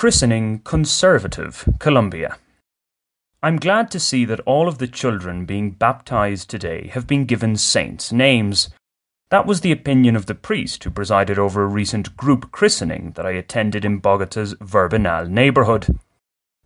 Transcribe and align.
Christening 0.00 0.60
Conservative, 0.60 1.68
Colombia. 1.78 2.38
I'm 3.42 3.58
glad 3.58 3.90
to 3.90 4.00
see 4.00 4.24
that 4.24 4.40
all 4.46 4.66
of 4.66 4.78
the 4.78 4.86
children 4.86 5.44
being 5.44 5.72
baptized 5.72 6.48
today 6.48 6.88
have 6.94 7.06
been 7.06 7.26
given 7.26 7.54
saints' 7.54 8.10
names. 8.10 8.70
That 9.28 9.44
was 9.44 9.60
the 9.60 9.72
opinion 9.72 10.16
of 10.16 10.24
the 10.24 10.34
priest 10.34 10.82
who 10.82 10.90
presided 10.90 11.38
over 11.38 11.62
a 11.62 11.66
recent 11.66 12.16
group 12.16 12.50
christening 12.50 13.12
that 13.16 13.26
I 13.26 13.32
attended 13.32 13.84
in 13.84 14.00
Bogota's 14.00 14.54
Verbenal 14.54 15.28
neighbourhood. 15.28 15.98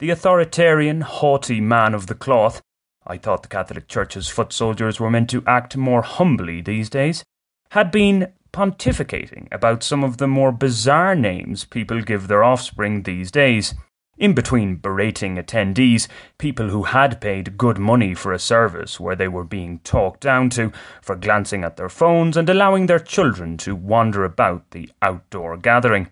The 0.00 0.10
authoritarian, 0.10 1.02
haughty 1.02 1.60
man 1.60 1.94
of 1.94 2.08
the 2.08 2.16
cloth, 2.16 2.60
I 3.06 3.16
thought 3.16 3.44
the 3.44 3.48
Catholic 3.48 3.86
Church's 3.86 4.26
foot 4.26 4.52
soldiers 4.52 4.98
were 4.98 5.08
meant 5.08 5.30
to 5.30 5.44
act 5.46 5.76
more 5.76 6.02
humbly 6.02 6.62
these 6.62 6.90
days, 6.90 7.22
had 7.70 7.92
been 7.92 8.32
pontificating 8.52 9.48
about 9.52 9.82
some 9.82 10.04
of 10.04 10.16
the 10.16 10.28
more 10.28 10.52
bizarre 10.52 11.14
names 11.14 11.64
people 11.64 12.02
give 12.02 12.28
their 12.28 12.44
offspring 12.44 13.02
these 13.02 13.30
days. 13.30 13.74
In 14.18 14.34
between 14.34 14.76
berating 14.76 15.36
attendees, 15.36 16.06
people 16.36 16.68
who 16.68 16.82
had 16.82 17.22
paid 17.22 17.56
good 17.56 17.78
money 17.78 18.14
for 18.14 18.32
a 18.32 18.38
service 18.38 19.00
where 19.00 19.16
they 19.16 19.28
were 19.28 19.44
being 19.44 19.78
talked 19.78 20.20
down 20.20 20.50
to 20.50 20.72
for 21.00 21.16
glancing 21.16 21.64
at 21.64 21.78
their 21.78 21.88
phones 21.88 22.36
and 22.36 22.50
allowing 22.50 22.84
their 22.84 22.98
children 22.98 23.56
to 23.58 23.74
wander 23.74 24.24
about 24.24 24.72
the 24.72 24.90
outdoor 25.00 25.56
gathering. 25.56 26.10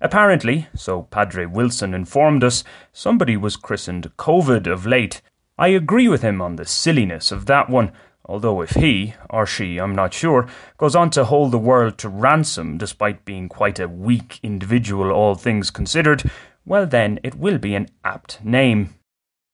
Apparently, 0.00 0.66
so 0.74 1.04
Padre 1.04 1.46
Wilson 1.46 1.94
informed 1.94 2.42
us, 2.42 2.64
somebody 2.92 3.36
was 3.36 3.56
christened 3.56 4.10
COVID 4.16 4.66
of 4.66 4.84
late. 4.84 5.22
I 5.56 5.68
agree 5.68 6.08
with 6.08 6.22
him 6.22 6.42
on 6.42 6.56
the 6.56 6.66
silliness 6.66 7.30
of 7.30 7.46
that 7.46 7.70
one, 7.70 7.92
although 8.26 8.60
if 8.60 8.70
he, 8.70 9.14
or 9.30 9.46
she, 9.46 9.78
I'm 9.78 9.94
not 9.94 10.12
sure, 10.12 10.46
goes 10.76 10.94
on 10.94 11.10
to 11.10 11.24
hold 11.24 11.52
the 11.52 11.58
world 11.58 11.96
to 11.98 12.08
ransom 12.08 12.76
despite 12.76 13.24
being 13.24 13.48
quite 13.48 13.78
a 13.78 13.88
weak 13.88 14.38
individual, 14.42 15.10
all 15.10 15.34
things 15.34 15.70
considered, 15.70 16.28
well 16.64 16.86
then 16.86 17.18
it 17.22 17.36
will 17.36 17.58
be 17.58 17.74
an 17.74 17.88
apt 18.04 18.44
name. 18.44 18.94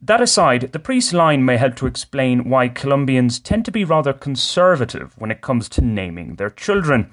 That 0.00 0.20
aside, 0.20 0.70
the 0.72 0.78
priest 0.78 1.12
line 1.12 1.44
may 1.44 1.56
help 1.56 1.74
to 1.76 1.86
explain 1.86 2.48
why 2.48 2.68
Colombians 2.68 3.40
tend 3.40 3.64
to 3.64 3.72
be 3.72 3.84
rather 3.84 4.12
conservative 4.12 5.14
when 5.18 5.32
it 5.32 5.40
comes 5.40 5.68
to 5.70 5.80
naming 5.80 6.36
their 6.36 6.50
children. 6.50 7.10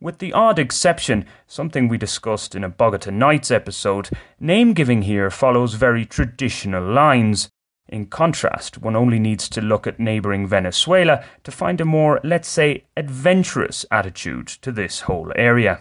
With 0.00 0.18
the 0.18 0.32
odd 0.32 0.58
exception, 0.58 1.26
something 1.46 1.86
we 1.86 1.96
discussed 1.96 2.56
in 2.56 2.64
a 2.64 2.68
Bogota 2.68 3.10
Nights 3.10 3.52
episode, 3.52 4.10
name 4.40 4.72
giving 4.72 5.02
here 5.02 5.30
follows 5.30 5.74
very 5.74 6.04
traditional 6.04 6.84
lines. 6.84 7.48
In 7.94 8.06
contrast, 8.06 8.78
one 8.78 8.96
only 8.96 9.20
needs 9.20 9.48
to 9.50 9.60
look 9.60 9.86
at 9.86 10.00
neighbouring 10.00 10.48
Venezuela 10.48 11.24
to 11.44 11.52
find 11.52 11.80
a 11.80 11.84
more, 11.84 12.20
let's 12.24 12.48
say, 12.48 12.86
adventurous 12.96 13.86
attitude 13.88 14.48
to 14.62 14.72
this 14.72 15.02
whole 15.02 15.30
area. 15.36 15.80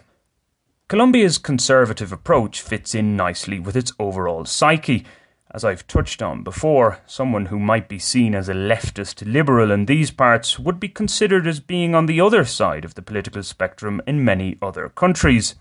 Colombia's 0.87 1.39
conservative 1.39 2.11
approach 2.11 2.61
fits 2.61 2.93
in 2.93 3.17
nicely 3.17 3.59
with 3.59 3.75
its 3.75 3.93
overall 3.97 4.45
psyche. 4.45 5.07
As 5.49 5.65
I've 5.65 5.87
touched 5.87 6.21
on 6.21 6.43
before, 6.43 6.99
someone 7.07 7.47
who 7.47 7.57
might 7.57 7.89
be 7.89 7.97
seen 7.97 8.35
as 8.35 8.47
a 8.47 8.53
leftist 8.53 9.25
liberal 9.25 9.71
in 9.71 9.87
these 9.87 10.11
parts 10.11 10.59
would 10.59 10.79
be 10.79 10.89
considered 10.89 11.47
as 11.47 11.59
being 11.59 11.95
on 11.95 12.05
the 12.05 12.21
other 12.21 12.45
side 12.45 12.85
of 12.85 12.93
the 12.93 13.01
political 13.01 13.41
spectrum 13.41 14.03
in 14.05 14.23
many 14.23 14.59
other 14.61 14.87
countries. 14.87 15.55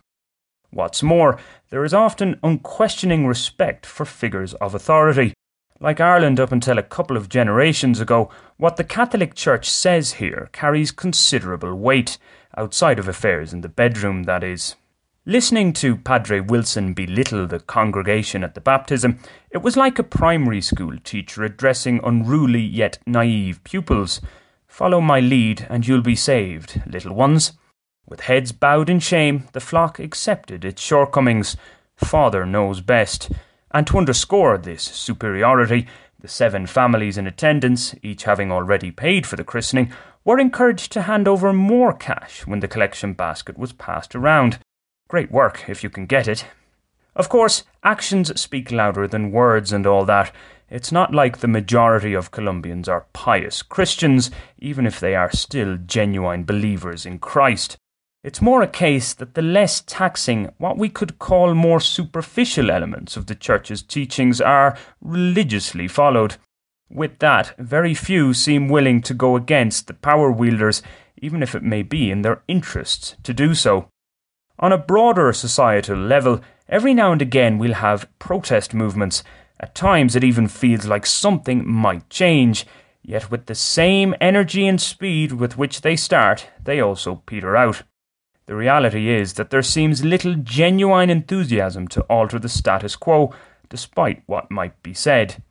What's 0.68 1.02
more, 1.02 1.38
there 1.70 1.82
is 1.82 1.94
often 1.94 2.38
unquestioning 2.42 3.26
respect 3.26 3.86
for 3.86 4.04
figures 4.04 4.52
of 4.52 4.74
authority, 4.74 5.32
like 5.82 5.98
Ireland 5.98 6.38
up 6.38 6.52
until 6.52 6.78
a 6.78 6.82
couple 6.82 7.16
of 7.16 7.28
generations 7.28 7.98
ago, 7.98 8.30
what 8.56 8.76
the 8.76 8.84
Catholic 8.84 9.34
Church 9.34 9.68
says 9.68 10.12
here 10.12 10.48
carries 10.52 10.92
considerable 10.92 11.74
weight, 11.74 12.18
outside 12.56 13.00
of 13.00 13.08
affairs 13.08 13.52
in 13.52 13.62
the 13.62 13.68
bedroom, 13.68 14.22
that 14.22 14.44
is. 14.44 14.76
Listening 15.26 15.72
to 15.72 15.96
Padre 15.96 16.38
Wilson 16.38 16.94
belittle 16.94 17.48
the 17.48 17.58
congregation 17.58 18.44
at 18.44 18.54
the 18.54 18.60
baptism, 18.60 19.18
it 19.50 19.58
was 19.58 19.76
like 19.76 19.98
a 19.98 20.04
primary 20.04 20.60
school 20.60 20.96
teacher 21.02 21.42
addressing 21.42 22.00
unruly 22.04 22.60
yet 22.60 22.98
naive 23.04 23.62
pupils. 23.64 24.20
Follow 24.68 25.00
my 25.00 25.18
lead, 25.18 25.66
and 25.68 25.86
you'll 25.86 26.00
be 26.00 26.16
saved, 26.16 26.80
little 26.86 27.14
ones. 27.14 27.52
With 28.06 28.20
heads 28.20 28.52
bowed 28.52 28.88
in 28.88 29.00
shame, 29.00 29.48
the 29.52 29.60
flock 29.60 29.98
accepted 29.98 30.64
its 30.64 30.80
shortcomings. 30.80 31.56
Father 31.96 32.46
knows 32.46 32.80
best. 32.80 33.30
And 33.72 33.86
to 33.86 33.98
underscore 33.98 34.58
this 34.58 34.82
superiority, 34.82 35.86
the 36.20 36.28
seven 36.28 36.66
families 36.66 37.18
in 37.18 37.26
attendance, 37.26 37.94
each 38.02 38.24
having 38.24 38.52
already 38.52 38.90
paid 38.90 39.26
for 39.26 39.36
the 39.36 39.44
christening, 39.44 39.92
were 40.24 40.38
encouraged 40.38 40.92
to 40.92 41.02
hand 41.02 41.26
over 41.26 41.52
more 41.52 41.92
cash 41.92 42.46
when 42.46 42.60
the 42.60 42.68
collection 42.68 43.12
basket 43.14 43.58
was 43.58 43.72
passed 43.72 44.14
around. 44.14 44.58
Great 45.08 45.32
work 45.32 45.68
if 45.68 45.82
you 45.82 45.90
can 45.90 46.06
get 46.06 46.28
it. 46.28 46.44
Of 47.14 47.28
course, 47.28 47.64
actions 47.82 48.40
speak 48.40 48.70
louder 48.70 49.06
than 49.08 49.32
words 49.32 49.72
and 49.72 49.86
all 49.86 50.04
that. 50.06 50.32
It's 50.70 50.92
not 50.92 51.12
like 51.12 51.38
the 51.38 51.48
majority 51.48 52.14
of 52.14 52.30
Colombians 52.30 52.88
are 52.88 53.06
pious 53.12 53.62
Christians, 53.62 54.30
even 54.58 54.86
if 54.86 55.00
they 55.00 55.14
are 55.14 55.30
still 55.30 55.76
genuine 55.76 56.44
believers 56.44 57.04
in 57.04 57.18
Christ. 57.18 57.76
It's 58.24 58.40
more 58.40 58.62
a 58.62 58.68
case 58.68 59.14
that 59.14 59.34
the 59.34 59.42
less 59.42 59.80
taxing, 59.80 60.52
what 60.58 60.78
we 60.78 60.88
could 60.88 61.18
call 61.18 61.54
more 61.54 61.80
superficial 61.80 62.70
elements 62.70 63.16
of 63.16 63.26
the 63.26 63.34
Church's 63.34 63.82
teachings 63.82 64.40
are 64.40 64.78
religiously 65.00 65.88
followed. 65.88 66.36
With 66.88 67.18
that, 67.18 67.52
very 67.58 67.94
few 67.94 68.32
seem 68.32 68.68
willing 68.68 69.02
to 69.02 69.14
go 69.14 69.34
against 69.34 69.88
the 69.88 69.94
power 69.94 70.30
wielders, 70.30 70.82
even 71.20 71.42
if 71.42 71.56
it 71.56 71.64
may 71.64 71.82
be 71.82 72.12
in 72.12 72.22
their 72.22 72.42
interests 72.46 73.16
to 73.24 73.34
do 73.34 73.56
so. 73.56 73.88
On 74.60 74.70
a 74.70 74.78
broader 74.78 75.32
societal 75.32 75.98
level, 75.98 76.40
every 76.68 76.94
now 76.94 77.10
and 77.10 77.22
again 77.22 77.58
we'll 77.58 77.74
have 77.74 78.08
protest 78.20 78.72
movements. 78.72 79.24
At 79.58 79.74
times 79.74 80.14
it 80.14 80.22
even 80.22 80.46
feels 80.46 80.86
like 80.86 81.06
something 81.06 81.68
might 81.68 82.08
change, 82.08 82.66
yet 83.02 83.32
with 83.32 83.46
the 83.46 83.56
same 83.56 84.14
energy 84.20 84.68
and 84.68 84.80
speed 84.80 85.32
with 85.32 85.58
which 85.58 85.80
they 85.80 85.96
start, 85.96 86.46
they 86.62 86.78
also 86.78 87.16
peter 87.26 87.56
out. 87.56 87.82
The 88.52 88.58
reality 88.58 89.08
is 89.08 89.32
that 89.34 89.48
there 89.48 89.62
seems 89.62 90.04
little 90.04 90.34
genuine 90.34 91.08
enthusiasm 91.08 91.88
to 91.88 92.02
alter 92.02 92.38
the 92.38 92.50
status 92.50 92.96
quo, 92.96 93.32
despite 93.70 94.22
what 94.26 94.50
might 94.50 94.82
be 94.82 94.92
said. 94.92 95.42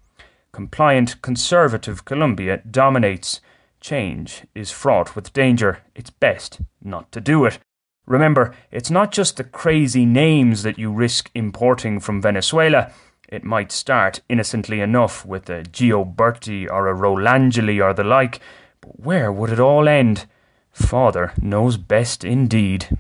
Compliant, 0.52 1.20
conservative 1.24 2.06
Colombia 2.06 2.62
dominates. 2.70 3.42
Change 3.80 4.44
is 4.54 4.70
fraught 4.70 5.16
with 5.16 5.34
danger. 5.34 5.80
It's 5.96 6.12
best 6.12 6.62
not 6.84 7.12
to 7.14 7.20
do 7.20 7.44
it. 7.46 7.58
Remember, 8.06 8.54
it's 8.70 8.92
not 8.92 9.12
just 9.12 9.38
the 9.38 9.46
crazy 9.46 10.06
names 10.06 10.62
that 10.62 10.78
you 10.78 10.92
risk 10.92 11.32
importing 11.34 12.00
from 12.00 12.22
Venezuela. 12.22 12.92
It 13.28 13.44
might 13.44 13.72
start 13.72 14.22
innocently 14.30 14.80
enough 14.80 15.26
with 15.26 15.50
a 15.50 15.64
Gioberti 15.64 16.70
or 16.70 16.88
a 16.88 16.94
Rolangeli 16.94 17.84
or 17.84 17.96
the 17.96 18.04
like, 18.04 18.40
but 18.80 19.00
where 19.00 19.32
would 19.32 19.50
it 19.50 19.60
all 19.60 19.90
end? 19.90 20.28
Father 20.72 21.34
knows 21.42 21.78
best 21.78 22.24
indeed. 22.24 22.98